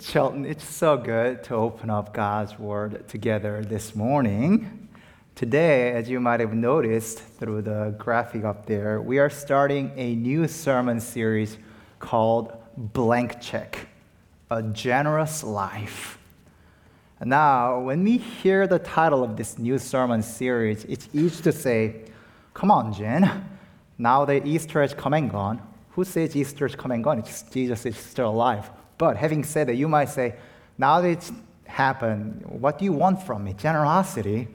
[0.00, 4.90] Shelton, it's so good to open up God's Word together this morning.
[5.34, 10.14] Today, as you might have noticed through the graphic up there, we are starting a
[10.14, 11.56] new sermon series
[12.00, 13.88] called Blank Check
[14.50, 16.18] A Generous Life.
[17.24, 22.10] Now, when we hear the title of this new sermon series, it's easy to say,
[22.52, 23.42] Come on, Jin,
[23.96, 25.66] now that Easter has come and gone.
[25.92, 27.20] Who says Easter has come and gone?
[27.20, 28.68] It's Jesus is still alive.
[28.98, 30.34] But having said that, you might say,
[30.78, 31.32] now that it's
[31.66, 33.54] happened, what do you want from me?
[33.54, 34.48] Generosity?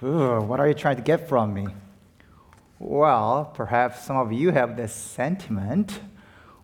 [0.00, 1.66] What are you trying to get from me?
[2.78, 6.00] Well, perhaps some of you have this sentiment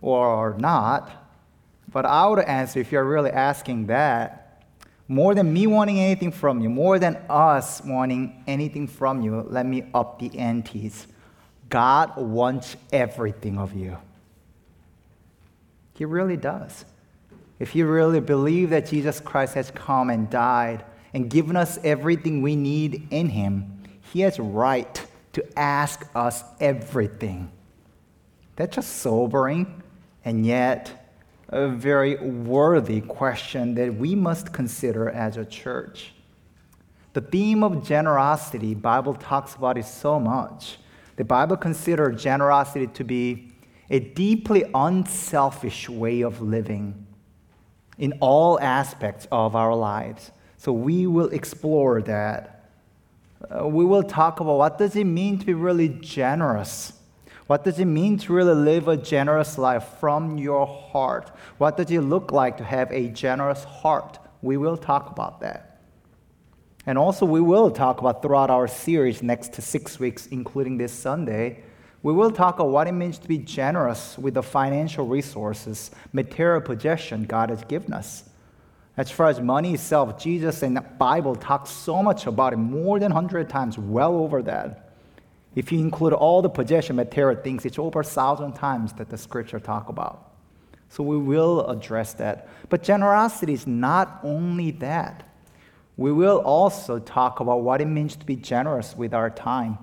[0.03, 1.11] or not.
[1.91, 4.65] But I would answer if you're really asking that,
[5.09, 9.66] more than me wanting anything from you, more than us wanting anything from you, let
[9.66, 11.09] me up the antes.
[11.69, 13.97] God wants everything of you.
[15.95, 16.85] He really does
[17.61, 20.83] if you really believe that Jesus Christ has come and died
[21.13, 27.52] and given us everything we need in him, he has right to ask us everything.
[28.57, 29.83] That's just sobering
[30.25, 31.15] and yet
[31.51, 36.15] a very worthy question that we must consider as a church.
[37.13, 40.79] The theme of generosity, Bible talks about it so much.
[41.17, 43.52] The Bible considers generosity to be
[43.91, 47.07] a deeply unselfish way of living
[48.01, 50.32] in all aspects of our lives.
[50.56, 52.65] So we will explore that.
[53.48, 56.95] Uh, we will talk about what does it mean to be really generous?
[57.46, 61.30] What does it mean to really live a generous life from your heart?
[61.59, 64.19] What does it look like to have a generous heart?
[64.41, 65.78] We will talk about that.
[66.87, 71.62] And also, we will talk about throughout our series next six weeks, including this Sunday,
[72.03, 76.62] we will talk about what it means to be generous with the financial resources, material
[76.62, 78.25] possession God has given us.
[78.97, 82.98] As far as money itself, Jesus in the Bible talks so much about it, more
[82.98, 84.91] than 100 times, well over that.
[85.54, 89.19] If you include all the possession material things, it's over a thousand times that the
[89.19, 90.33] scripture talk about.
[90.89, 92.49] So we will address that.
[92.69, 95.25] But generosity is not only that.
[95.97, 99.78] We will also talk about what it means to be generous with our time.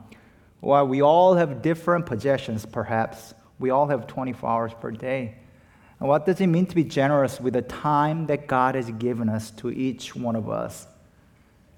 [0.60, 5.36] While we all have different possessions, perhaps, we all have 24 hours per day.
[6.00, 9.30] And what does it mean to be generous with the time that God has given
[9.30, 10.88] us to each one of us?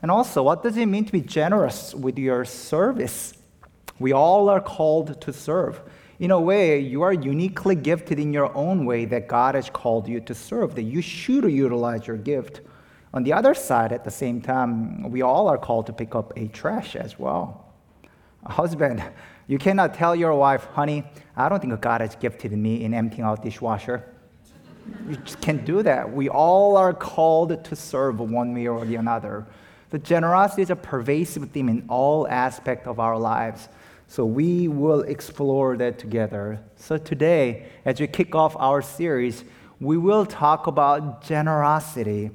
[0.02, 3.34] And also, what does it mean to be generous with your service?
[3.98, 5.82] We all are called to serve.
[6.20, 10.08] In a way, you are uniquely gifted in your own way that God has called
[10.08, 12.62] you to serve, that you should utilize your gift.
[13.14, 16.34] On the other side, at the same time, we all are called to pick up
[16.38, 17.69] a trash as well
[18.46, 19.04] husband,
[19.48, 21.04] you cannot tell your wife, honey,
[21.36, 24.04] I don't think God has gifted me in emptying out dishwasher.
[25.08, 26.12] You just can't do that.
[26.12, 29.46] We all are called to serve one way or the another.
[29.90, 33.70] The generosity is a pervasive theme in all aspects of our lives.
[34.08, 36.60] So we will explore that together.
[36.76, 39.44] So today, as we kick off our series,
[39.80, 42.32] we will talk about generosity,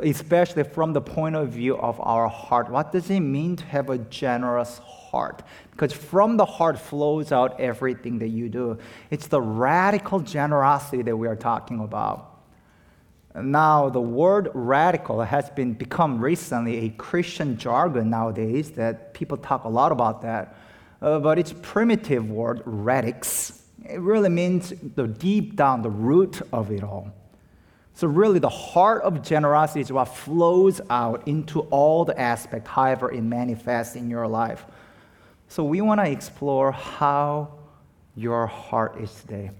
[0.00, 2.70] especially from the point of view of our heart.
[2.70, 5.42] What does it mean to have a generous heart?
[5.72, 8.78] because from the heart flows out everything that you do.
[9.10, 12.28] It's the radical generosity that we are talking about.
[13.34, 19.64] Now, the word radical has been become recently a Christian jargon nowadays that people talk
[19.64, 20.54] a lot about that.
[21.00, 23.62] Uh, but it's primitive word, radix.
[23.84, 27.10] It really means the deep down, the root of it all.
[27.94, 33.12] So, really, the heart of generosity is what flows out into all the aspects, however,
[33.12, 34.64] it manifests in your life.
[35.52, 37.58] So we want to explore how
[38.14, 39.50] your heart is today.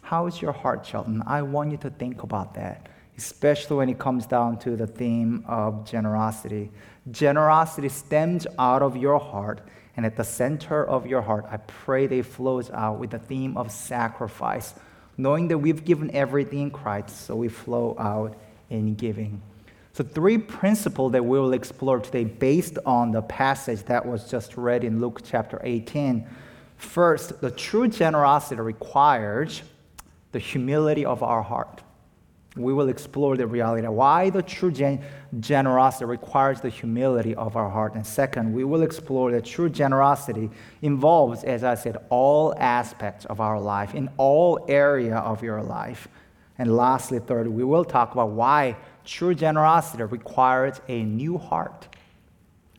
[0.00, 1.20] How is your heart, Shelton?
[1.26, 2.88] I want you to think about that,
[3.18, 6.70] especially when it comes down to the theme of generosity.
[7.10, 9.66] Generosity stems out of your heart,
[9.96, 13.56] and at the center of your heart, I pray they flows out with the theme
[13.56, 14.74] of sacrifice,
[15.16, 18.36] knowing that we've given everything in Christ, so we flow out
[18.70, 19.42] in giving.
[19.92, 24.56] So, three principles that we will explore today based on the passage that was just
[24.56, 26.26] read in Luke chapter 18.
[26.76, 29.62] First, the true generosity requires
[30.32, 31.82] the humility of our heart.
[32.56, 35.04] We will explore the reality why the true gen-
[35.40, 37.94] generosity requires the humility of our heart.
[37.94, 40.50] And second, we will explore that true generosity
[40.80, 46.08] involves, as I said, all aspects of our life, in all area of your life.
[46.58, 51.88] And lastly, third, we will talk about why true generosity requires a new heart.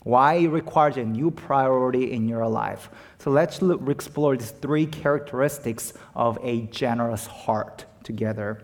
[0.02, 2.90] Why it requires a new priority in your life.
[3.20, 8.64] So let's look, explore these three characteristics of a generous heart together.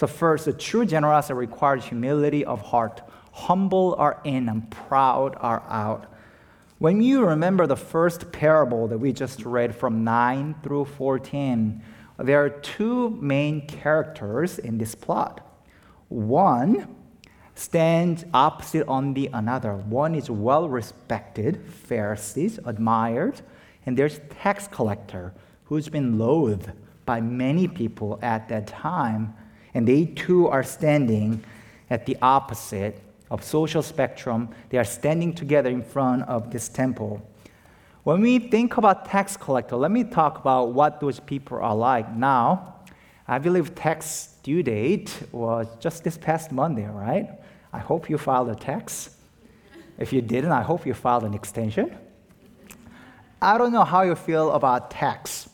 [0.00, 3.02] So, first, a true generosity requires humility of heart.
[3.32, 6.10] Humble are in and proud are out.
[6.78, 11.82] When you remember the first parable that we just read from 9 through 14,
[12.16, 15.46] there are two main characters in this plot.
[16.08, 16.96] One
[17.54, 19.74] stands opposite on the another.
[19.74, 23.42] One is well respected, Pharisees, admired,
[23.84, 26.72] and there's tax collector who's been loathed
[27.04, 29.34] by many people at that time.
[29.74, 31.44] And they too are standing
[31.88, 33.00] at the opposite
[33.30, 34.48] of social spectrum.
[34.70, 37.22] They are standing together in front of this temple.
[38.02, 42.12] When we think about tax collector, let me talk about what those people are like.
[42.14, 42.76] Now,
[43.28, 47.28] I believe tax due date was just this past Monday, right?
[47.72, 49.16] I hope you filed a tax.
[49.98, 51.96] If you didn't, I hope you filed an extension.
[53.40, 55.48] I don't know how you feel about tax.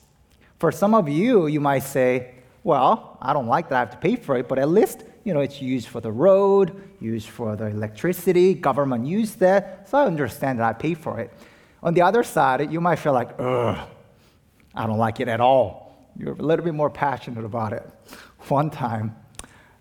[0.58, 2.35] For some of you, you might say,
[2.66, 5.32] well, I don't like that I have to pay for it, but at least, you
[5.32, 10.04] know, it's used for the road, used for the electricity, government used that, so I
[10.04, 11.32] understand that I pay for it.
[11.84, 13.78] On the other side, you might feel like, ugh,
[14.74, 16.10] I don't like it at all.
[16.18, 17.88] You're a little bit more passionate about it.
[18.48, 19.14] One time,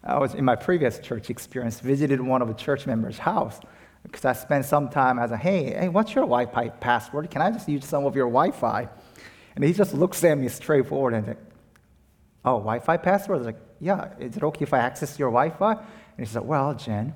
[0.04, 3.60] I was in my previous church experience, visited one of the church members' house
[4.04, 7.32] because I spent some time as a, hey, hey, what's your Wi-Fi password?
[7.32, 8.88] Can I just use some of your Wi-Fi?
[9.56, 11.38] And he just looks at me straightforward and like,
[12.46, 13.36] oh, Wi-Fi password?
[13.36, 15.72] I was like, yeah, is it okay if I access your Wi-Fi?
[15.74, 15.82] And
[16.18, 17.14] he said, well, Jin,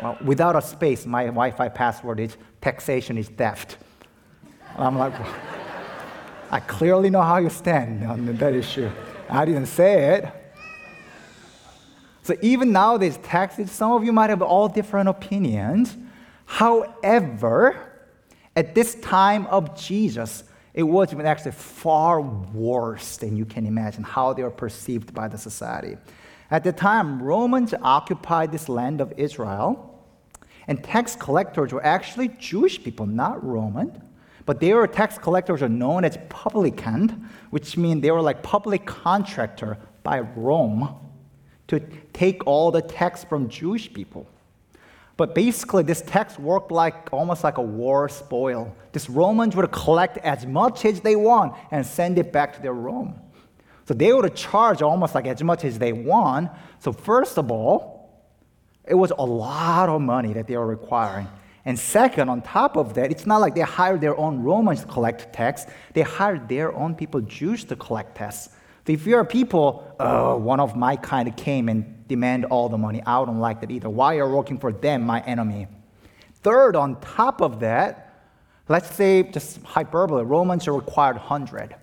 [0.00, 3.78] well, without a space, my Wi-Fi password is taxation is theft.
[4.74, 5.34] And I'm like, well,
[6.50, 8.90] I clearly know how you stand on that issue.
[9.28, 10.32] I didn't say it.
[12.22, 15.96] So even nowadays, taxes, some of you might have all different opinions.
[16.44, 17.76] However,
[18.56, 20.44] at this time of Jesus,
[20.76, 25.38] it was actually far worse than you can imagine how they were perceived by the
[25.38, 25.96] society.
[26.50, 30.04] At the time, Romans occupied this land of Israel,
[30.68, 34.02] and tax collectors were actually Jewish people, not Roman.
[34.44, 38.84] But they were tax collectors are known as publican, which means they were like public
[38.84, 40.94] contractor by Rome
[41.68, 41.80] to
[42.12, 44.28] take all the tax from Jewish people.
[45.16, 48.74] But basically, this tax worked like almost like a war spoil.
[48.92, 52.74] These Romans would collect as much as they want and send it back to their
[52.74, 53.18] Rome.
[53.86, 56.50] So they would charge almost like as much as they want.
[56.80, 57.96] So first of all,
[58.86, 61.28] it was a lot of money that they were requiring.
[61.64, 64.86] And second, on top of that, it's not like they hired their own Romans to
[64.86, 65.66] collect tax.
[65.94, 68.50] They hired their own people, Jews, to collect tax.
[68.86, 73.02] If you're a people, oh, one of my kind came and demand all the money,
[73.04, 73.88] I don't like that either.
[73.88, 75.68] Why are you working for them, my enemy?
[76.42, 78.30] Third, on top of that,
[78.68, 81.74] let's say, just hyperbole, Romans are required 100.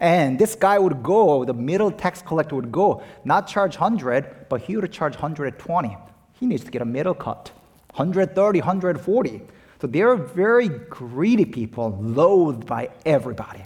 [0.00, 4.62] And this guy would go, the middle tax collector would go, not charge 100, but
[4.62, 5.96] he would charge 120.
[6.40, 7.50] He needs to get a middle cut
[7.94, 9.42] 130, 140.
[9.80, 13.64] So they're very greedy people, loathed by everybody.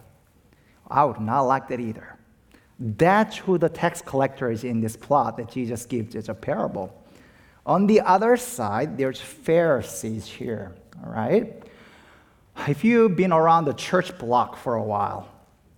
[0.91, 2.18] I would not like that either.
[2.79, 6.95] That's who the tax collector is in this plot that Jesus gives as a parable.
[7.67, 11.63] On the other side, there's Pharisees here, all right?
[12.67, 15.29] If you've been around the church block for a while,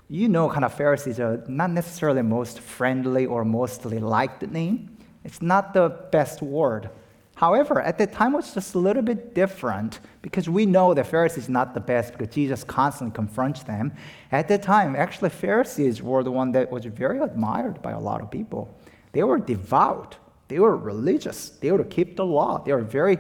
[0.09, 4.97] you know kind of Pharisees are not necessarily most friendly or mostly liked name.
[5.25, 6.91] It's not the best word.
[7.41, 11.03] However, at the time it was just a little bit different because we know the
[11.03, 13.95] Pharisees not the best because Jesus constantly confronts them.
[14.31, 18.21] At the time, actually, Pharisees were the one that was very admired by a lot
[18.21, 18.79] of people.
[19.13, 20.19] They were devout.
[20.49, 21.49] They were religious.
[21.49, 22.63] They would keep the law.
[22.63, 23.17] They were very,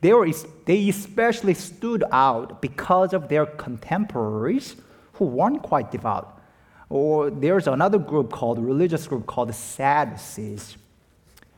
[0.00, 0.28] they were,
[0.64, 4.74] they especially stood out because of their contemporaries
[5.12, 6.42] who weren't quite devout.
[6.88, 10.76] Or there's another group called, religious group called the Sadducees.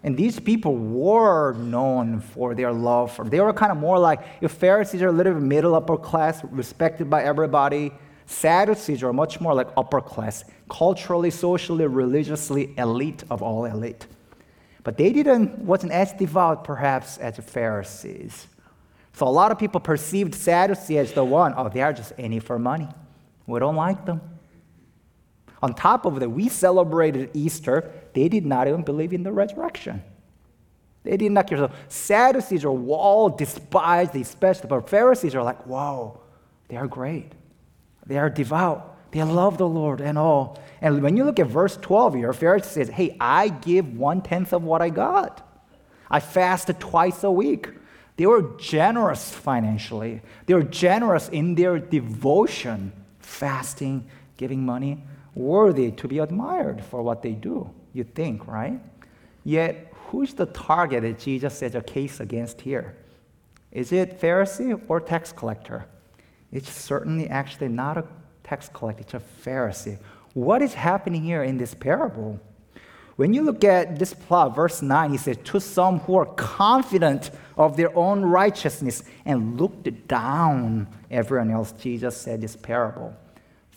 [0.04, 3.25] And these people were known for their love for.
[3.25, 6.42] They were kind of more like if Pharisees are a little bit middle upper class,
[6.44, 7.92] respected by everybody.
[8.26, 14.06] Sadducees are much more like upper class, culturally, socially, religiously elite of all elite.
[14.85, 18.49] But they didn't wasn't as devout perhaps as the Pharisees.
[19.12, 22.42] So a lot of people perceived Sadducees as the one, oh, they are just it
[22.42, 22.88] for money.
[23.47, 24.21] We don't like them.
[25.62, 27.90] On top of that, we celebrated Easter.
[28.14, 30.02] They did not even believe in the resurrection.
[31.04, 31.59] They did not care.
[31.59, 36.21] So Sadducees are all despised, especially, but Pharisees are like, wow,
[36.69, 37.33] they are great.
[38.07, 38.88] They are devout.
[39.12, 40.59] They love the Lord and all.
[40.81, 44.52] And when you look at verse 12 here, Pharisee says, hey, I give one tenth
[44.52, 45.47] of what I got.
[46.11, 47.69] I fasted twice a week.
[48.16, 50.23] They were generous financially.
[50.47, 55.02] They were generous in their devotion, fasting, giving money
[55.34, 58.80] worthy to be admired for what they do, you think, right?
[59.44, 62.96] Yet, who's the target that Jesus says a case against here?
[63.70, 65.86] Is it Pharisee or tax collector?
[66.52, 68.04] It's certainly actually not a
[68.44, 69.98] tax collector, it's a Pharisee.
[70.34, 72.38] What is happening here in this parable?
[73.16, 77.30] When you look at this plot, verse 9, he says, To some who are confident
[77.56, 83.14] of their own righteousness and looked down everyone else, Jesus said this parable.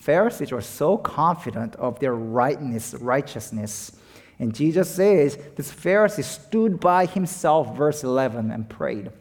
[0.05, 3.91] Pharisees were so confident of their rightness, righteousness.
[4.38, 9.12] And Jesus says, This Pharisee stood by himself, verse 11, and prayed.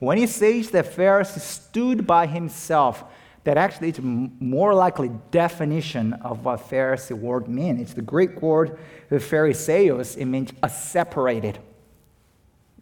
[0.00, 3.04] When he says that Pharisee stood by himself,
[3.44, 7.80] that actually it's more likely definition of what Pharisee word means.
[7.80, 8.76] It's the Greek word
[9.08, 10.16] Phariseos.
[10.16, 11.60] It means a separated.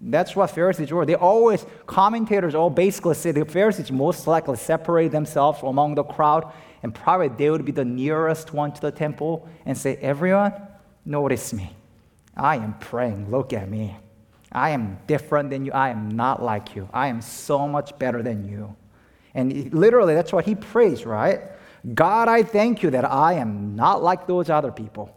[0.00, 1.04] That's what Pharisees were.
[1.04, 6.50] They always, commentators all basically say the Pharisees most likely separate themselves among the crowd,
[6.84, 10.52] and probably they would be the nearest one to the temple and say, Everyone,
[11.06, 11.74] notice me.
[12.36, 13.30] I am praying.
[13.30, 13.96] Look at me.
[14.52, 15.72] I am different than you.
[15.72, 16.86] I am not like you.
[16.92, 18.76] I am so much better than you.
[19.32, 21.40] And literally, that's what he prays, right?
[21.94, 25.10] God, I thank you that I am not like those other people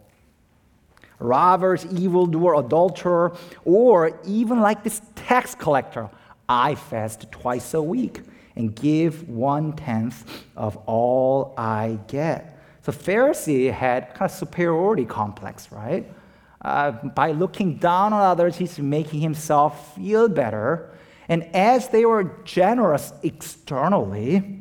[1.20, 6.08] robbers, evildoer, adulterer, or even like this tax collector.
[6.48, 8.22] I fast twice a week
[8.58, 12.60] and give one tenth of all I get.
[12.82, 16.12] So Pharisee had kind of superiority complex, right?
[16.60, 20.90] Uh, by looking down on others, he's making himself feel better.
[21.28, 24.58] And as they were generous externally,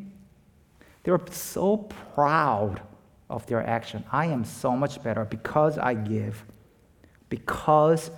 [1.04, 1.78] they were so
[2.16, 2.82] proud
[3.30, 4.04] of their action.
[4.12, 6.46] I am so much better because I give,
[7.30, 8.12] because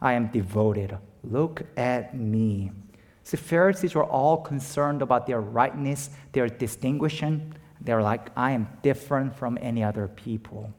[0.00, 0.98] I am devoted.
[1.24, 2.72] Look at me.
[3.30, 7.54] The Pharisees were all concerned about their rightness, their distinction.
[7.80, 10.72] They're like, I am different from any other people.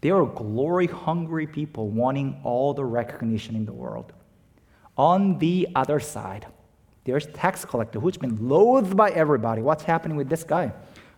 [0.00, 4.12] They were glory hungry people wanting all the recognition in the world.
[4.98, 6.46] On the other side,
[7.04, 9.62] there's tax collector who's been loathed by everybody.
[9.62, 10.72] What's happening with this guy?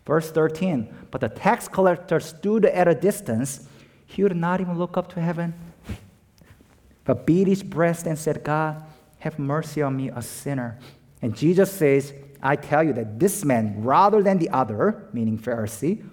[0.07, 0.95] Verse 13.
[1.11, 3.67] But the tax collector stood at a distance.
[4.07, 5.55] He would not even look up to heaven,
[7.05, 8.83] but beat his breast and said, God,
[9.25, 10.78] have mercy on me, a sinner.
[11.23, 12.12] And Jesus says,
[12.43, 16.04] I tell you that this man, rather than the other, meaning Pharisee,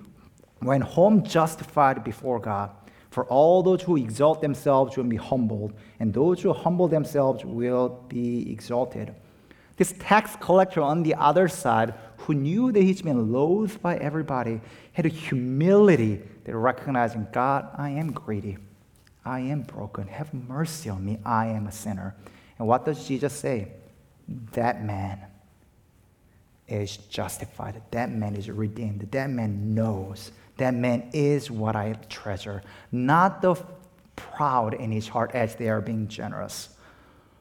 [0.62, 2.72] went home justified before God.
[3.10, 8.06] For all those who exalt themselves will be humbled, and those who humble themselves will
[8.08, 9.14] be exalted.
[9.76, 14.62] This tax collector on the other side, who knew that he's been loathed by everybody,
[14.94, 18.58] had a humility that recognizing God, I am greedy.
[19.26, 20.08] I am broken.
[20.08, 21.20] Have mercy on me.
[21.26, 22.16] I am a sinner.
[22.62, 23.70] And what does Jesus say?
[24.52, 25.20] That man
[26.68, 27.82] is justified.
[27.90, 29.10] That man is redeemed.
[29.10, 33.56] That man knows that man is what I treasure, not the
[34.16, 36.70] proud in his heart as they are being generous.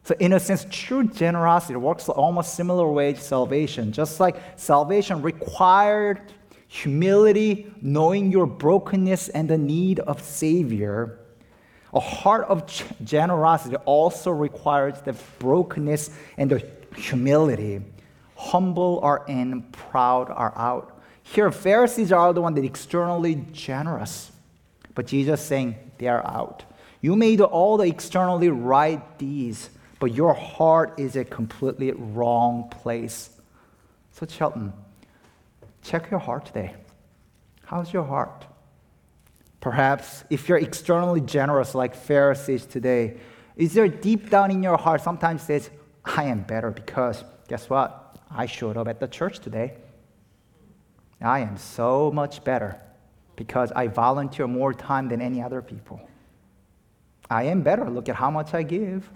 [0.04, 3.92] So, in a sense, true generosity works almost similar way to salvation.
[3.92, 6.32] Just like salvation required
[6.66, 11.19] humility, knowing your brokenness and the need of Savior,
[11.92, 12.64] a heart of
[13.04, 16.66] generosity also requires the brokenness and the
[16.97, 17.80] humility.
[18.37, 21.00] Humble are in, proud are out.
[21.23, 24.32] Here, Pharisees are the one that externally generous,
[24.94, 26.64] but Jesus saying they are out.
[27.00, 33.30] You made all the externally right deeds, but your heart is a completely wrong place.
[34.12, 34.73] So, Shelton,
[35.82, 36.75] check your heart today.
[37.64, 38.47] How's your heart?
[39.60, 43.18] Perhaps if you're externally generous like Pharisees today,
[43.56, 45.70] is there deep down in your heart sometimes says,
[46.04, 48.18] I am better because guess what?
[48.30, 49.74] I showed up at the church today.
[51.20, 52.80] I am so much better
[53.36, 56.00] because I volunteer more time than any other people.
[57.28, 57.88] I am better.
[57.88, 59.08] Look at how much I give.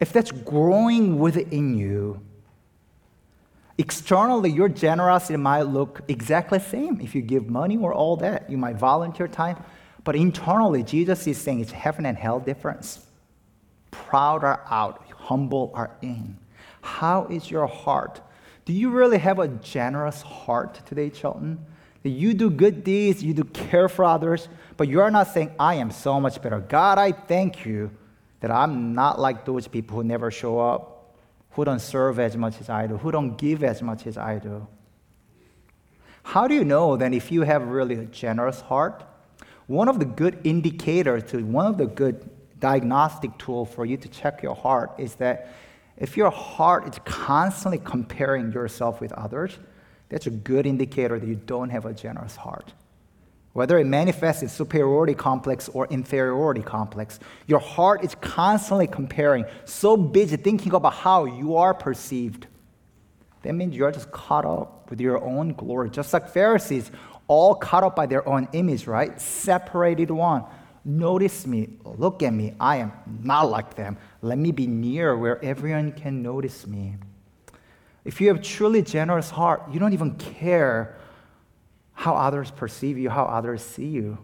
[0.00, 2.20] If that's growing within you,
[3.78, 8.50] externally your generosity might look exactly the same if you give money or all that.
[8.50, 9.62] You might volunteer time.
[10.04, 13.06] But internally, Jesus is saying it's heaven and hell difference.
[13.90, 16.36] Proud are out, humble are in.
[16.80, 18.20] How is your heart?
[18.64, 21.64] Do you really have a generous heart today, Shelton?
[22.02, 25.52] That you do good deeds, you do care for others, but you are not saying,
[25.58, 26.60] I am so much better.
[26.60, 27.90] God, I thank you
[28.40, 30.97] that I'm not like those people who never show up,
[31.50, 34.38] who don't serve as much as I do, who don't give as much as I
[34.38, 34.66] do.
[36.22, 39.04] How do you know then if you have really a generous heart?
[39.66, 42.28] One of the good indicators to one of the good
[42.60, 45.54] diagnostic tool for you to check your heart is that
[45.96, 49.58] if your heart is constantly comparing yourself with others,
[50.08, 52.72] that's a good indicator that you don't have a generous heart.
[53.52, 59.96] Whether it manifests in superiority complex or inferiority complex, your heart is constantly comparing, so
[59.96, 62.46] busy thinking about how you are perceived.
[63.42, 66.90] That means you're just caught up with your own glory, just like Pharisees,
[67.26, 69.20] all caught up by their own image, right?
[69.20, 70.44] Separated one.
[70.84, 72.54] Notice me, look at me.
[72.58, 73.98] I am not like them.
[74.22, 76.96] Let me be near where everyone can notice me.
[78.04, 80.97] If you have truly generous heart, you don't even care
[81.98, 84.16] how others perceive you, how others see you.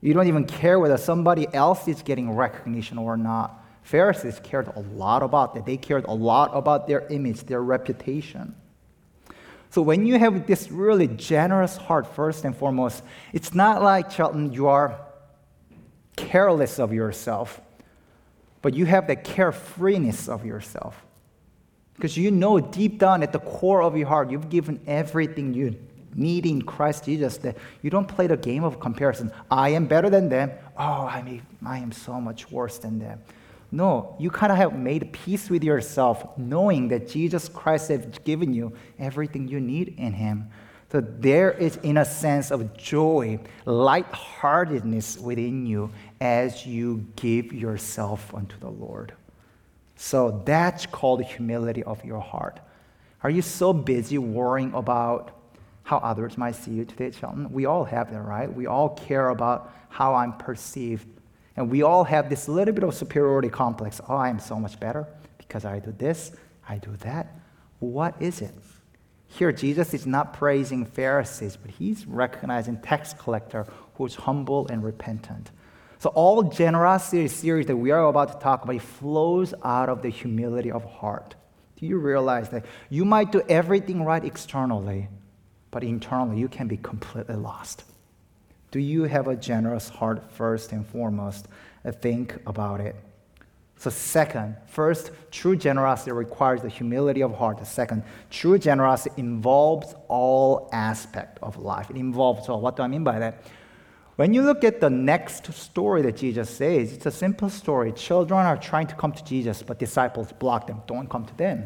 [0.00, 3.60] You don't even care whether somebody else is getting recognition or not.
[3.82, 5.66] Pharisees cared a lot about that.
[5.66, 8.54] They cared a lot about their image, their reputation.
[9.70, 14.52] So when you have this really generous heart, first and foremost, it's not like, Charlton,
[14.52, 14.96] you are
[16.14, 17.60] careless of yourself,
[18.60, 21.04] but you have the carefreeness of yourself.
[21.96, 25.74] Because you know deep down at the core of your heart, you've given everything you
[26.14, 29.32] need in Christ Jesus that you don't play the game of comparison.
[29.50, 30.50] I am better than them.
[30.76, 33.20] Oh, I mean, I am so much worse than them.
[33.70, 38.52] No, you kind of have made peace with yourself, knowing that Jesus Christ has given
[38.52, 40.50] you everything you need in Him.
[40.90, 45.90] So there is, in a sense, of joy, lightheartedness within you
[46.20, 49.14] as you give yourself unto the Lord.
[49.96, 52.60] So that's called humility of your heart.
[53.22, 55.30] Are you so busy worrying about
[55.84, 57.52] how others might see you today, Shelton?
[57.52, 58.52] We all have that, right?
[58.52, 61.06] We all care about how I'm perceived.
[61.56, 64.00] And we all have this little bit of superiority complex.
[64.08, 65.06] Oh, I am so much better
[65.38, 66.32] because I do this,
[66.68, 67.34] I do that.
[67.80, 68.54] What is it?
[69.26, 75.50] Here, Jesus is not praising Pharisees, but he's recognizing tax collector who's humble and repentant.
[75.98, 80.10] So all generosity series that we are about to talk about flows out of the
[80.10, 81.34] humility of heart.
[81.76, 85.08] Do you realize that you might do everything right externally,
[85.72, 87.82] but internally you can be completely lost?
[88.70, 91.48] Do you have a generous heart first and foremost?
[92.00, 92.94] Think about it.
[93.76, 97.66] So, second, first, true generosity requires the humility of heart.
[97.66, 101.90] Second, true generosity involves all aspect of life.
[101.90, 102.60] It involves all.
[102.60, 103.42] What do I mean by that?
[104.14, 107.90] When you look at the next story that Jesus says, it's a simple story.
[107.92, 110.82] Children are trying to come to Jesus, but disciples block them.
[110.86, 111.64] Don't come to them.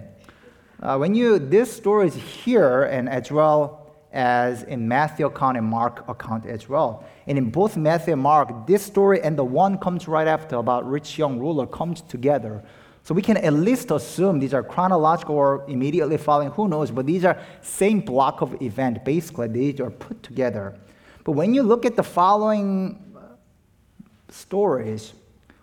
[0.80, 5.66] Uh, when you this story is here, and as well as in Matthew account and
[5.66, 7.04] Mark account as well.
[7.26, 10.88] And in both Matthew and Mark, this story and the one comes right after about
[10.88, 12.62] rich young ruler comes together.
[13.02, 17.06] So we can at least assume these are chronological or immediately following, who knows, but
[17.06, 19.04] these are same block of event.
[19.04, 20.76] Basically, these are put together.
[21.22, 23.00] But when you look at the following
[24.28, 25.12] stories,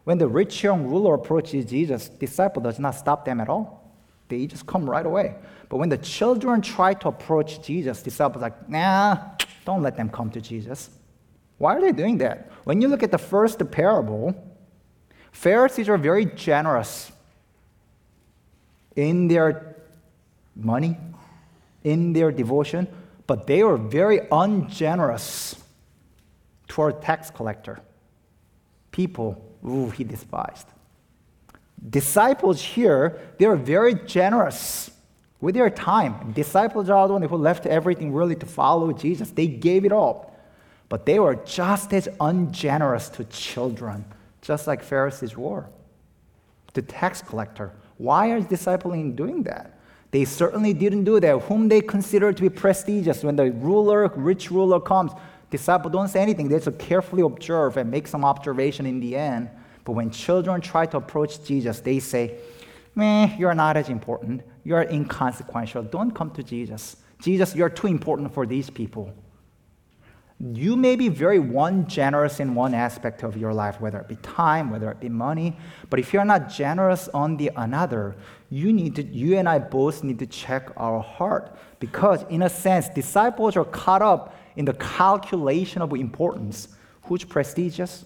[0.06, 3.83] when the rich young ruler approaches Jesus, disciple does not stop them at all.
[4.28, 5.36] They just come right away.
[5.70, 9.18] But when the children try to approach Jesus, disciples are like, nah,
[9.66, 10.90] don't let them come to Jesus.
[11.58, 12.52] Why are they doing that?
[12.64, 14.36] When you look at the first parable,
[15.32, 17.12] Pharisees are very generous
[18.96, 19.78] in their
[20.56, 20.98] money,
[21.84, 22.88] in their devotion,
[23.28, 25.56] but they were very ungenerous
[26.68, 27.80] toward tax collector.
[28.92, 30.68] People, who he despised.
[31.90, 34.92] Disciples here, they are very generous
[35.42, 36.32] with their time.
[36.32, 39.32] Disciples are the ones who left everything really to follow Jesus.
[39.32, 40.34] They gave it all.
[40.88, 44.06] But they were just as ungenerous to children,
[44.42, 45.66] just like Pharisees were.
[46.74, 47.74] The tax collector.
[47.98, 49.78] Why are disciples doing that?
[50.12, 51.42] They certainly didn't do that.
[51.44, 55.12] Whom they consider to be prestigious, when the ruler, rich ruler comes,
[55.50, 56.48] disciples don't say anything.
[56.48, 59.50] They just carefully observe and make some observation in the end.
[59.86, 62.38] But when children try to approach Jesus, they say,
[62.96, 64.44] Meh, you're not as important.
[64.64, 65.84] You're inconsequential.
[65.84, 66.98] Don't come to Jesus.
[67.22, 69.14] Jesus, you're too important for these people.
[70.40, 74.18] You may be very one generous in one aspect of your life, whether it be
[74.18, 75.56] time, whether it be money,
[75.90, 78.16] but if you're not generous on the another,
[78.50, 82.50] you need to you and I both need to check our heart because in a
[82.50, 86.68] sense disciples are caught up in the calculation of importance.
[87.04, 88.04] Who's prestigious?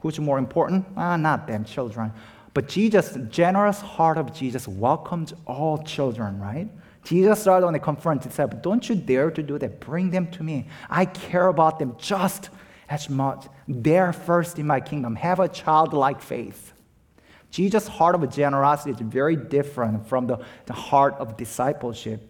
[0.00, 0.86] Who's more important?
[0.96, 2.12] Ah, not them, children.
[2.52, 6.68] But Jesus, generous heart of Jesus welcomes all children, right?
[7.04, 9.80] Jesus started when they confronted said, don't you dare to do that.
[9.80, 10.68] Bring them to me.
[10.88, 12.50] I care about them just
[12.88, 13.46] as much.
[13.68, 15.16] They're first in my kingdom.
[15.16, 16.72] Have a childlike faith.
[17.50, 22.26] Jesus' heart of generosity is very different from the, the heart of discipleship.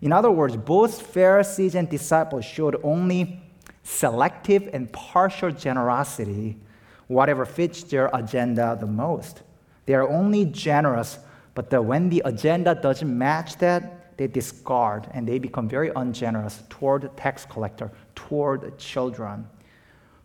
[0.00, 3.42] In other words, both Pharisees and disciples showed only
[3.82, 6.58] selective and partial generosity,
[7.08, 9.42] whatever fits their agenda the most.
[9.86, 11.18] They are only generous,
[11.54, 16.62] but the, when the agenda doesn't match that, they discard and they become very ungenerous
[16.68, 19.48] toward the tax collector, toward children.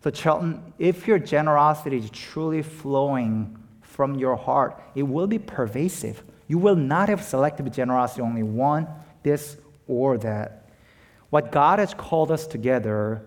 [0.04, 6.24] So, Charlton, if your generosity is truly flowing from your heart, it will be pervasive.
[6.48, 8.88] You will not have selective generosity, only one,
[9.22, 10.69] this or that.
[11.30, 13.26] What God has called us together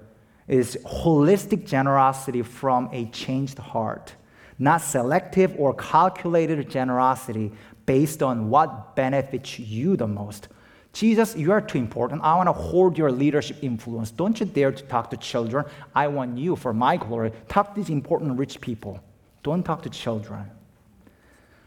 [0.49, 4.15] is holistic generosity from a changed heart,
[4.59, 7.53] not selective or calculated generosity
[7.85, 10.49] based on what benefits you the most.
[10.93, 12.23] Jesus, you are too important.
[12.23, 14.11] I want to hold your leadership influence.
[14.11, 15.67] Don't you dare to talk to children.
[15.95, 17.33] I want you for my glory.
[17.49, 19.01] Talk to these important rich people.
[19.43, 20.51] Don't talk to children.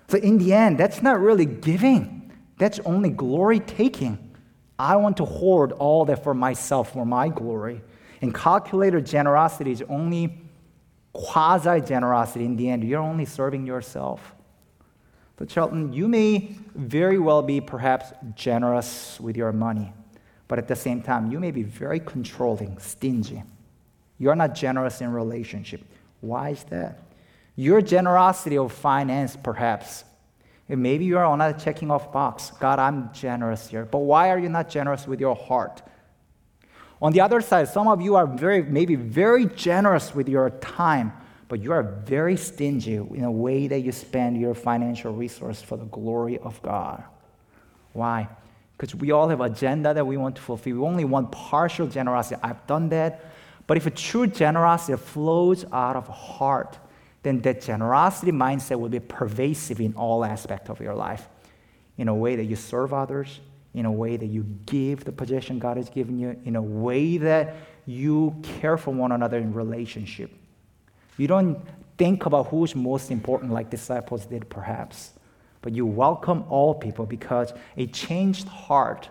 [0.07, 4.17] So, in the end, that's not really giving, that's only glory taking.
[4.79, 7.81] I want to hoard all that for myself, for my glory.
[8.21, 10.41] And calculated generosity is only
[11.13, 12.83] quasi generosity in the end.
[12.83, 14.35] You're only serving yourself.
[15.37, 19.93] But, Charlton, you may very well be perhaps generous with your money,
[20.49, 23.43] but at the same time, you may be very controlling, stingy.
[24.17, 25.81] You're not generous in relationship.
[26.19, 26.99] Why is that?
[27.55, 30.03] Your generosity of finance, perhaps,
[30.67, 32.51] and maybe you are on a checking off box.
[32.59, 33.85] God, I'm generous here.
[33.85, 35.81] But why are you not generous with your heart?
[37.01, 41.13] On the other side, some of you are very, maybe very generous with your time,
[41.47, 45.77] but you are very stingy in the way that you spend your financial resource for
[45.77, 47.03] the glory of God.
[47.93, 48.27] Why?
[48.77, 50.75] Because we all have agenda that we want to fulfill.
[50.75, 52.39] We only want partial generosity.
[52.43, 53.25] I've done that.
[53.65, 56.77] But if a true generosity flows out of heart,
[57.23, 61.27] then that generosity mindset will be pervasive in all aspects of your life.
[61.97, 63.39] In a way that you serve others,
[63.73, 67.17] in a way that you give the possession God has given you, in a way
[67.17, 67.55] that
[67.85, 70.31] you care for one another in relationship.
[71.17, 71.59] You don't
[71.97, 75.11] think about who's most important like disciples did, perhaps,
[75.61, 79.09] but you welcome all people because a changed heart,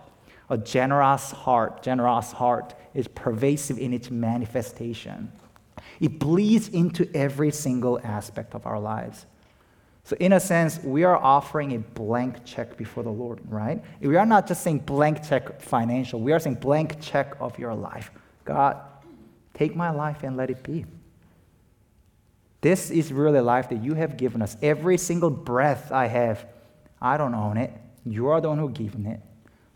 [0.49, 5.31] a generous heart, generous heart is pervasive in its manifestation.
[5.99, 9.25] It bleeds into every single aspect of our lives.
[10.09, 13.79] So, in a sense, we are offering a blank check before the Lord, right?
[14.01, 17.75] We are not just saying blank check financial, we are saying blank check of your
[17.75, 18.09] life.
[18.43, 18.81] God,
[19.53, 20.87] take my life and let it be.
[22.61, 24.57] This is really life that you have given us.
[24.63, 26.43] Every single breath I have,
[26.99, 27.71] I don't own it.
[28.03, 29.21] You are the one who given it.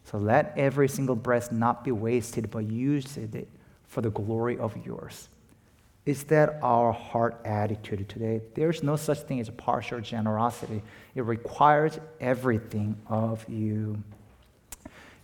[0.05, 3.47] So let every single breath not be wasted, but use it
[3.87, 5.29] for the glory of yours.
[6.05, 8.41] Is that our heart attitude today?
[8.55, 10.81] There's no such thing as partial generosity.
[11.15, 14.03] It requires everything of you.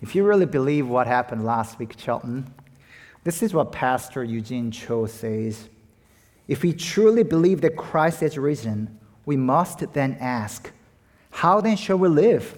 [0.01, 2.53] If you really believe what happened last week, Shelton,
[3.25, 5.67] this is what Pastor Eugene Cho says.
[6.47, 10.71] If we truly believe that Christ has risen, we must then ask,
[11.29, 12.57] how then shall we live?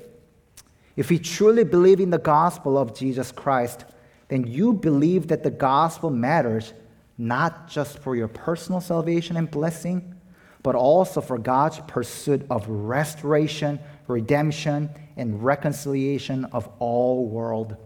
[0.95, 3.85] If we truly believe in the gospel of Jesus Christ,
[4.27, 6.73] then you believe that the gospel matters
[7.21, 10.15] not just for your personal salvation and blessing,
[10.63, 17.77] but also for God's pursuit of restoration, redemption, and reconciliation of all world.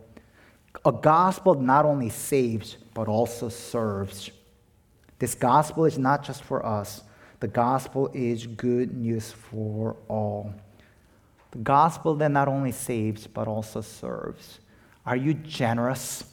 [0.85, 4.31] A gospel not only saves, but also serves.
[5.19, 7.03] This gospel is not just for us,
[7.41, 10.53] the gospel is good news for all.
[11.51, 14.59] The gospel that not only saves, but also serves.
[15.05, 16.23] Are you generous?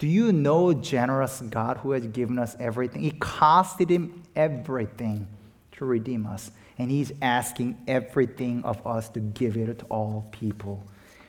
[0.00, 3.04] Do you know generous God who has given us everything?
[3.04, 5.28] It costed him everything
[5.72, 6.50] to redeem us.
[6.78, 10.82] And he's asking everything of us to give it to all people.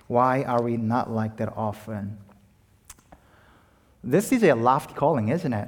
[0.08, 2.18] Why are we not like that often?
[4.02, 5.68] This is a lofty calling, isn't it?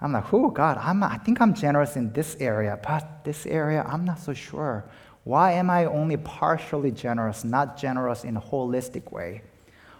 [0.00, 3.84] I'm like, oh, God, I'm, I think I'm generous in this area, but this area,
[3.86, 4.86] I'm not so sure.
[5.24, 9.42] Why am I only partially generous, not generous in a holistic way?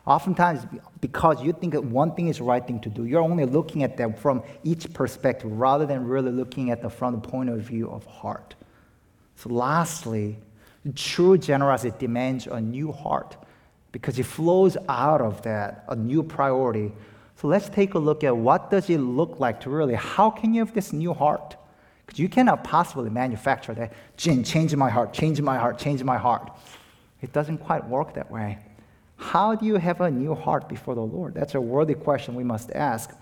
[0.07, 0.67] Oftentimes,
[1.01, 3.83] because you think that one thing is the right thing to do, you're only looking
[3.83, 7.61] at them from each perspective rather than really looking at them from the point of
[7.61, 8.55] view of heart.
[9.37, 10.39] So, lastly,
[10.95, 13.37] true generosity demands a new heart
[13.93, 16.93] because it flows out of that, a new priority.
[17.37, 20.55] So let's take a look at what does it look like to really, how can
[20.55, 21.57] you have this new heart?
[22.05, 26.19] Because you cannot possibly manufacture that, Jin, change my heart, change my heart, change my
[26.19, 26.51] heart.
[27.23, 28.59] It doesn't quite work that way.
[29.21, 31.35] How do you have a new heart before the Lord?
[31.35, 33.15] That's a worthy question we must ask.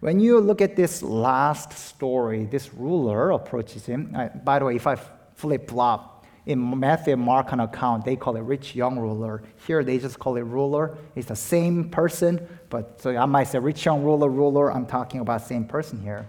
[0.00, 4.16] When you look at this last story, this ruler approaches him.
[4.44, 4.96] By the way, if I
[5.34, 9.42] flip flop, in Matthew and Mark on account, they call it rich young ruler.
[9.66, 10.96] Here they just call it ruler.
[11.14, 14.72] It's the same person, but so I might say rich young ruler, ruler.
[14.72, 16.26] I'm talking about same person here.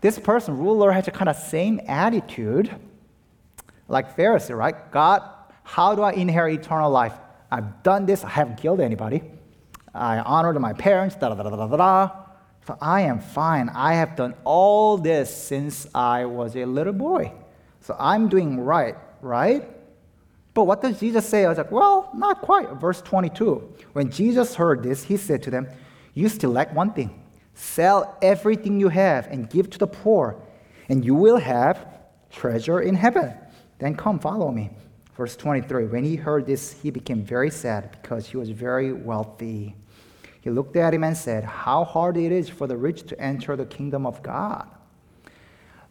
[0.00, 2.74] This person, ruler, has a kind of same attitude,
[3.88, 4.90] like Pharisee, right?
[4.90, 5.22] God,
[5.62, 7.14] how do I inherit eternal life?
[7.54, 9.22] I've done this, I haven't killed anybody.
[9.94, 12.10] I honored my parents, da da da da da da.
[12.66, 13.68] So I am fine.
[13.68, 17.32] I have done all this since I was a little boy.
[17.80, 19.68] So I'm doing right, right?
[20.52, 21.44] But what does Jesus say?
[21.44, 22.72] I was like, well, not quite.
[22.80, 23.74] Verse 22.
[23.92, 25.68] When Jesus heard this, he said to them,
[26.12, 27.22] You still lack one thing.
[27.54, 30.42] Sell everything you have and give to the poor,
[30.88, 31.86] and you will have
[32.30, 33.32] treasure in heaven.
[33.78, 34.70] Then come, follow me.
[35.16, 39.74] Verse 23 When he heard this, he became very sad because he was very wealthy.
[40.40, 43.56] He looked at him and said, How hard it is for the rich to enter
[43.56, 44.68] the kingdom of God.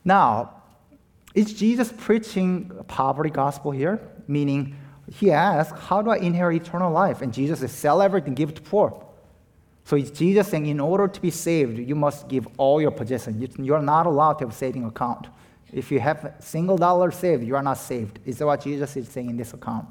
[0.06, 0.62] Now,
[1.34, 4.00] is Jesus preaching a poverty gospel here?
[4.28, 4.76] Meaning,
[5.12, 7.22] he asked, How do I inherit eternal life?
[7.22, 9.04] And Jesus says, Sell everything, give it to poor.
[9.86, 13.58] So it's Jesus saying, In order to be saved, you must give all your possessions.
[13.58, 15.28] You're not allowed to have a saving account.
[15.74, 18.20] If you have a single dollar saved, you are not saved.
[18.26, 19.88] Is that what Jesus is saying in this account?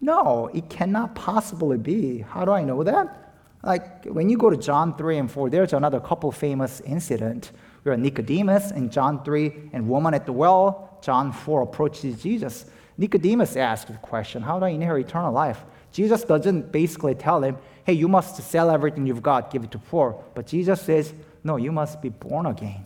[0.00, 2.18] No, it cannot possibly be.
[2.18, 3.34] How do I know that?
[3.62, 7.52] Like when you go to John 3 and 4, there's another couple famous incident
[7.84, 12.66] We where Nicodemus in John 3 and woman at the well, John 4 approaches Jesus.
[12.98, 15.64] Nicodemus asks the question, How do I inherit eternal life?
[15.92, 19.78] Jesus doesn't basically tell him, Hey, you must sell everything you've got, give it to
[19.78, 20.20] poor.
[20.34, 22.84] But Jesus says, No, you must be born again.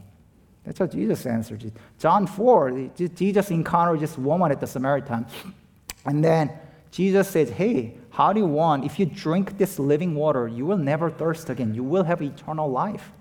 [0.67, 1.73] That's what Jesus answered.
[1.99, 5.25] John 4, Jesus encountered this woman at the Samaritan.
[6.05, 6.51] And then
[6.91, 8.85] Jesus says, Hey, how do you want?
[8.85, 11.73] If you drink this living water, you will never thirst again.
[11.73, 13.13] You will have eternal life.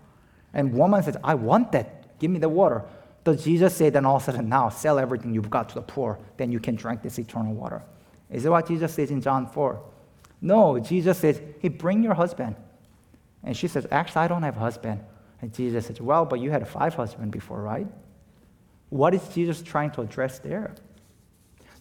[0.53, 2.17] And woman says, I want that.
[2.17, 2.83] Give me the water.
[3.23, 5.81] Does Jesus say then all of a sudden, now sell everything you've got to the
[5.81, 7.83] poor, then you can drink this eternal water?
[8.29, 9.81] Is that what Jesus says in John 4?
[10.41, 12.55] No, Jesus says, Hey, bring your husband.
[13.43, 15.01] And she says, Actually, I don't have a husband.
[15.41, 17.87] And Jesus says, Well, but you had five husbands before, right?
[18.89, 20.75] What is Jesus trying to address there?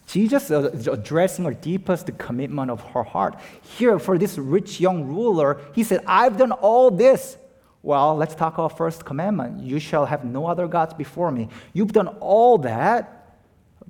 [0.07, 3.41] Jesus is addressing her deepest commitment of her heart.
[3.63, 7.39] Here, for this rich young ruler, he said, I've done all this.
[7.83, 9.63] Well, let's talk about first commandment.
[9.63, 11.49] You shall have no other gods before me.
[11.73, 13.39] You've done all that,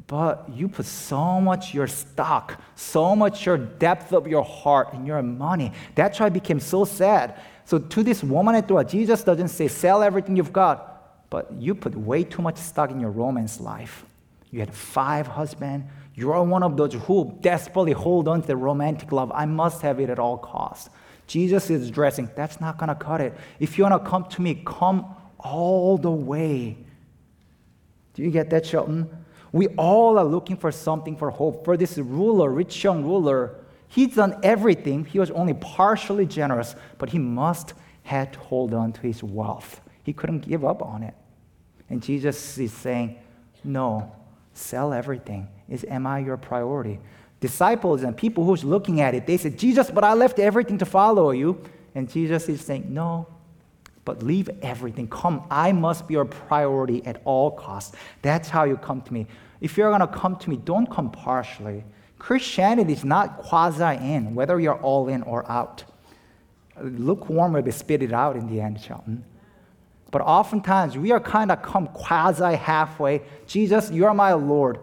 [0.07, 5.07] but you put so much your stock, so much your depth of your heart and
[5.07, 5.72] your money.
[5.94, 7.40] That's why I became so sad.
[7.64, 11.53] So to this woman at the well, Jesus doesn't say, sell everything you've got, but
[11.53, 14.05] you put way too much stock in your romance life.
[14.50, 15.87] You had five husbands.
[16.14, 19.33] You are one of those who desperately hold on to the romantic love.
[19.35, 20.90] I must have it at all costs.
[21.27, 23.35] Jesus is addressing, that's not going to cut it.
[23.59, 25.07] If you want to come to me, come
[25.38, 26.77] all the way.
[28.12, 29.11] Do you get that, Shelton?
[29.50, 31.64] We all are looking for something for hope.
[31.64, 33.57] For this ruler, rich young ruler,
[33.95, 35.05] He's done everything.
[35.05, 39.81] He was only partially generous, but he must had to hold on to his wealth.
[40.03, 41.15] He couldn't give up on it.
[41.89, 43.17] And Jesus is saying,
[43.63, 44.11] No,
[44.53, 45.47] sell everything.
[45.69, 46.99] Is am I your priority?
[47.39, 50.87] Disciples and people who's looking at it, they said, Jesus, but I left everything to
[50.87, 51.63] follow you.
[51.95, 53.29] And Jesus is saying, No,
[54.05, 55.07] but leave everything.
[55.07, 57.95] Come, I must be your priority at all costs.
[58.23, 59.29] That's how you come to me.
[59.61, 61.85] If you're gonna come to me, don't come partially.
[62.25, 65.85] Christianity is not quasi in, whether you're all in or out.
[66.81, 69.23] Lukewarm will be spitted out in the end, Shelton.
[70.11, 73.21] But oftentimes we are kind of come quasi halfway.
[73.47, 74.79] Jesus, you are my Lord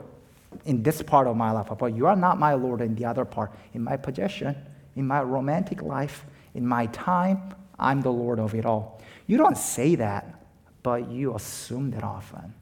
[0.65, 3.25] in this part of my life, but you are not my Lord in the other
[3.25, 3.51] part.
[3.73, 4.55] In my possession,
[4.95, 6.23] in my romantic life,
[6.53, 9.01] in my time, I'm the Lord of it all.
[9.25, 10.45] You don't say that,
[10.83, 12.53] but you assume that often.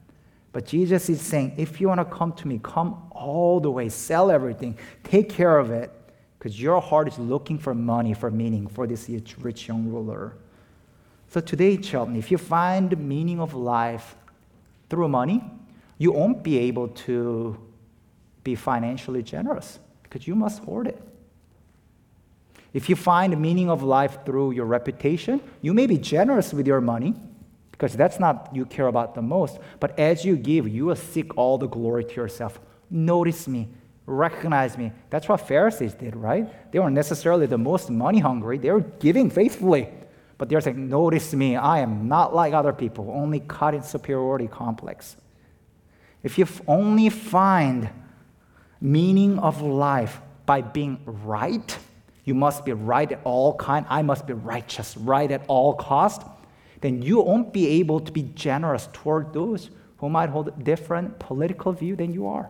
[0.52, 3.90] But Jesus is saying, if you want to come to me, come all the way,
[3.90, 5.92] sell everything, take care of it,
[6.38, 9.10] because your heart is looking for money, for meaning, for this
[9.40, 10.38] rich young ruler.
[11.28, 14.16] So today, children, if you find the meaning of life
[14.90, 15.44] through money,
[15.98, 17.60] you won't be able to
[18.44, 21.00] be financially generous because you must hoard it.
[22.74, 26.66] If you find the meaning of life through your reputation, you may be generous with
[26.66, 27.14] your money,
[27.80, 29.58] because that's not you care about the most.
[29.80, 32.60] But as you give, you will seek all the glory to yourself.
[32.90, 33.70] Notice me,
[34.06, 34.92] recognize me.
[35.10, 36.72] That's what Pharisees did, right?
[36.74, 39.88] They weren't necessarily the most money hungry, they were giving faithfully.
[40.38, 44.48] But they're saying, Notice me, I am not like other people, only caught in superiority
[44.48, 45.16] complex.
[46.22, 47.90] If you only find
[48.82, 51.78] meaning of life by being right,
[52.26, 53.86] you must be right at all kind.
[53.88, 56.24] I must be righteous, right at all cost
[56.82, 61.20] then you won't be able to be generous toward those who might hold a different
[61.20, 62.50] political view than you are.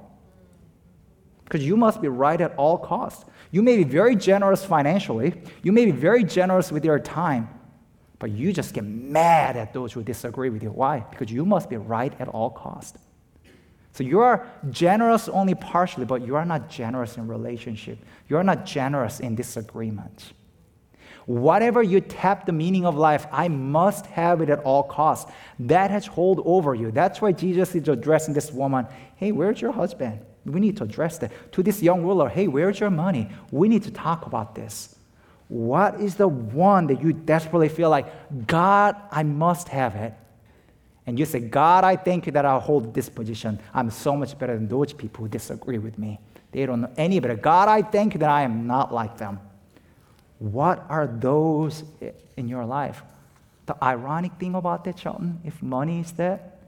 [1.44, 3.26] Because you must be right at all costs.
[3.52, 7.50] You may be very generous financially, you may be very generous with your time,
[8.20, 10.70] but you just get mad at those who disagree with you.
[10.70, 11.00] Why?
[11.10, 13.00] Because you must be right at all costs.
[13.94, 17.98] So you are generous only partially, but you are not generous in relationship.
[18.28, 20.34] You are not generous in disagreement.
[21.30, 25.32] Whatever you tap the meaning of life, I must have it at all costs.
[25.60, 26.90] That has hold over you.
[26.90, 28.88] That's why Jesus is addressing this woman.
[29.16, 30.22] Hey, where's your husband?
[30.44, 31.52] We need to address that.
[31.52, 33.30] To this young ruler, hey, where's your money?
[33.52, 34.96] We need to talk about this.
[35.50, 38.08] What is the one that you desperately feel like,
[38.48, 40.16] God, I must have it?
[41.06, 43.60] And you say, God, I thank you that I hold this position.
[43.72, 46.20] I'm so much better than those people who disagree with me.
[46.54, 47.36] They don't know any better.
[47.36, 49.42] God, I thank you that I am not like them.
[50.40, 51.84] What are those
[52.38, 53.04] in your life?
[53.66, 56.60] The ironic thing about that, Shelton, if money is that,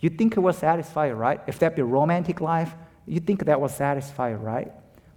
[0.00, 1.40] you think it will satisfy you, right?
[1.46, 2.74] If that be romantic life,
[3.06, 4.72] you think that will satisfy you, right?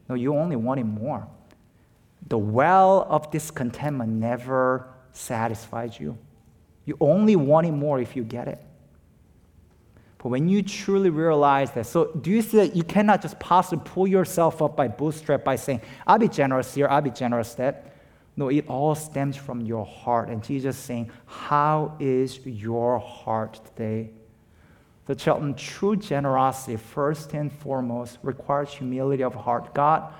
[0.08, 1.28] No, you only want it more.
[2.28, 6.18] The well of discontentment never satisfies you.
[6.86, 8.60] You only want it more if you get it.
[10.18, 13.84] But when you truly realize that, so do you see that you cannot just possibly
[13.86, 17.92] pull yourself up by bootstrap by saying, I'll be generous here, I'll be generous that.
[18.38, 20.30] No, it all stems from your heart.
[20.30, 24.10] And Jesus saying, How is your heart today?
[25.06, 29.74] The Shelton true generosity, first and foremost, requires humility of heart.
[29.74, 30.14] God,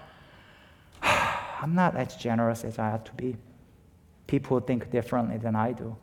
[1.02, 3.36] I'm not as generous as I ought to be.
[4.28, 5.96] People think differently than I do.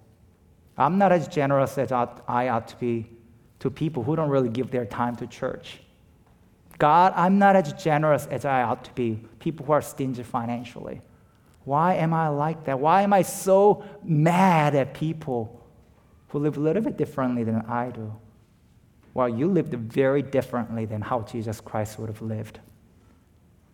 [0.76, 3.06] I'm not as generous as I ought to be
[3.62, 5.78] to people who don't really give their time to church.
[6.78, 11.00] God, I'm not as generous as I ought to be, people who are stingy financially.
[11.64, 12.80] Why am I like that?
[12.80, 15.64] Why am I so mad at people
[16.30, 18.12] who live a little bit differently than I do?
[19.14, 22.58] Well, you lived very differently than how Jesus Christ would have lived.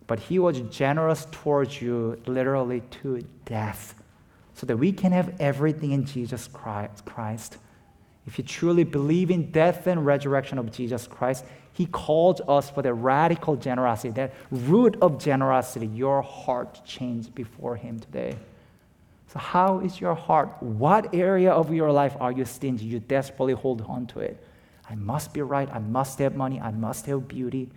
[0.05, 3.95] But he was generous towards you literally to death
[4.53, 7.57] so that we can have everything in Jesus Christ.
[8.29, 12.83] If you truly believe in death and resurrection of Jesus Christ, he called us for
[12.83, 18.35] the radical generosity, that root of generosity, your heart changed before him today.
[19.33, 20.61] So, how is your heart?
[20.61, 22.85] What area of your life are you stingy?
[22.85, 24.37] You desperately hold on to it.
[24.87, 25.67] I must be right.
[25.73, 26.61] I must have money.
[26.61, 27.71] I must have beauty.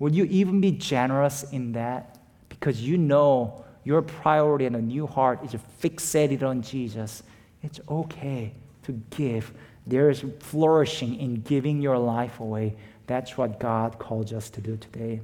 [0.00, 2.18] Would you even be generous in that?
[2.48, 7.22] Because you know your priority and a new heart is fixated on Jesus,
[7.62, 9.52] it's okay to give.
[9.86, 12.76] There is flourishing in giving your life away.
[13.06, 15.20] That's what God calls us to do today.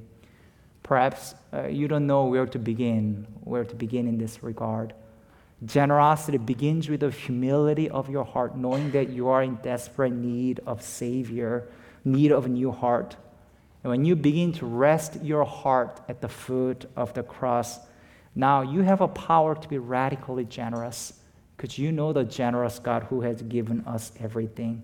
[0.83, 4.93] Perhaps uh, you don't know where to begin, where to begin in this regard.
[5.65, 10.61] Generosity begins with the humility of your heart, knowing that you are in desperate need
[10.65, 11.67] of Savior,
[12.05, 13.17] need of a new heart.
[13.83, 17.79] And when you begin to rest your heart at the foot of the cross,
[18.35, 21.18] now you have a power to be radically generous
[21.59, 24.81] because you know the generous God who has given us everything.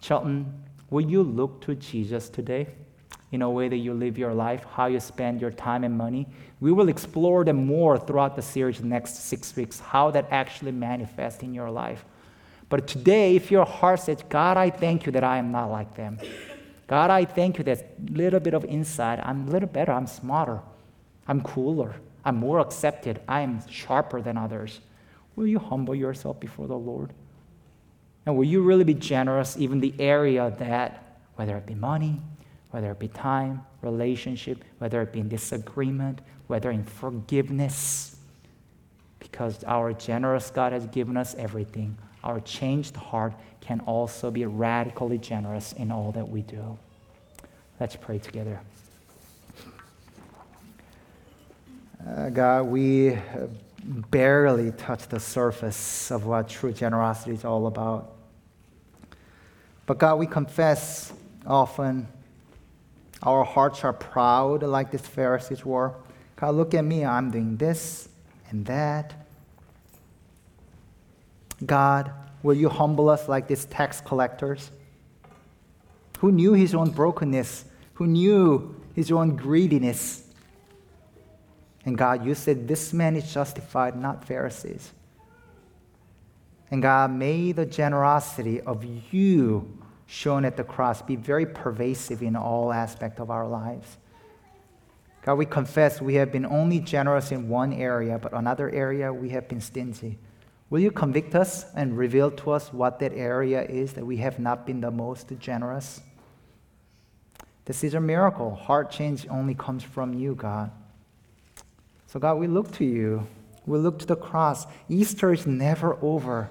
[0.00, 2.68] Shelton, will you look to Jesus today
[3.32, 6.28] in a way that you live your life, how you spend your time and money?
[6.60, 10.70] We will explore them more throughout the series the next six weeks, how that actually
[10.70, 12.04] manifests in your life.
[12.68, 15.96] But today, if your heart says, God, I thank you that I am not like
[15.96, 16.20] them.
[16.86, 20.60] God, I thank you that little bit of insight, I'm a little better, I'm smarter,
[21.26, 21.96] I'm cooler.
[22.24, 23.20] I'm more accepted.
[23.26, 24.80] I am sharper than others.
[25.36, 27.12] Will you humble yourself before the Lord?
[28.26, 32.20] And will you really be generous, even the area that, whether it be money,
[32.70, 38.16] whether it be time, relationship, whether it be in disagreement, whether in forgiveness,
[39.18, 41.96] because our generous God has given us everything.
[42.22, 46.78] Our changed heart can also be radically generous in all that we do.
[47.78, 48.60] Let's pray together.
[52.06, 53.18] Uh, God, we
[53.82, 58.12] barely touch the surface of what true generosity is all about.
[59.86, 61.12] But God, we confess
[61.46, 62.06] often
[63.22, 65.94] our hearts are proud like these Pharisees were.
[66.36, 68.08] God, look at me, I'm doing this
[68.50, 69.14] and that.
[71.64, 72.12] God,
[72.42, 74.70] will you humble us like these tax collectors?
[76.20, 77.64] Who knew his own brokenness?
[77.94, 80.29] Who knew his own greediness?
[81.84, 84.92] And God, you said this man is justified, not Pharisees.
[86.70, 92.36] And God, may the generosity of you shown at the cross be very pervasive in
[92.36, 93.96] all aspects of our lives.
[95.22, 99.30] God, we confess we have been only generous in one area, but another area we
[99.30, 100.18] have been stingy.
[100.70, 104.38] Will you convict us and reveal to us what that area is that we have
[104.38, 106.00] not been the most generous?
[107.64, 108.54] This is a miracle.
[108.54, 110.70] Heart change only comes from you, God.
[112.12, 113.26] So, God, we look to you.
[113.66, 114.66] We look to the cross.
[114.88, 116.50] Easter is never over.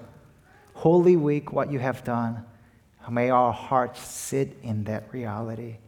[0.74, 2.44] Holy Week, what you have done.
[3.10, 5.78] May our hearts sit in that reality.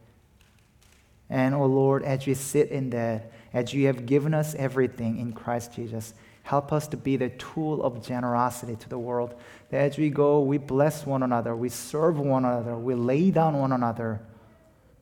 [1.29, 5.31] And, oh Lord, as we sit in that, as you have given us everything in
[5.31, 6.13] Christ Jesus,
[6.43, 9.33] Help us to be the tool of generosity to the world.
[9.69, 13.57] That as we go, we bless one another, we serve one another, we lay down
[13.57, 14.21] one another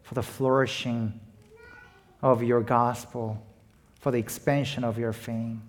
[0.04, 1.20] for the flourishing
[2.22, 3.44] of your gospel,
[4.02, 5.62] for the expansion of your fame.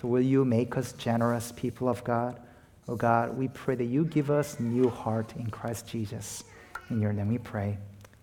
[0.00, 2.40] So, will you make us generous people of God?
[2.88, 6.42] Oh God, we pray that you give us new heart in Christ Jesus.
[6.90, 7.78] In your name we pray.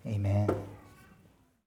[0.06, 0.48] Amen.